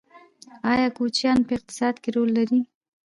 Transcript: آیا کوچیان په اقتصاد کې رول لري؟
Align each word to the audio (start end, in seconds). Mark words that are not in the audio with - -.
آیا 0.71 0.87
کوچیان 0.97 1.39
په 1.47 1.51
اقتصاد 1.57 1.95
کې 2.03 2.09
رول 2.15 2.29
لري؟ 2.37 2.59